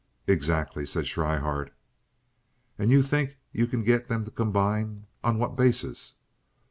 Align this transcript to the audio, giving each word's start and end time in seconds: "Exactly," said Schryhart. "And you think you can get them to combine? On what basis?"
"Exactly," 0.25 0.83
said 0.87 1.05
Schryhart. 1.05 1.71
"And 2.79 2.89
you 2.89 3.03
think 3.03 3.37
you 3.51 3.67
can 3.67 3.83
get 3.83 4.07
them 4.07 4.23
to 4.25 4.31
combine? 4.31 5.05
On 5.23 5.37
what 5.37 5.55
basis?" 5.55 6.15